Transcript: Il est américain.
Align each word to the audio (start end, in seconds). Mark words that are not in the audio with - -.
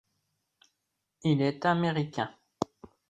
Il 1.23 1.43
est 1.43 1.63
américain. 1.63 2.33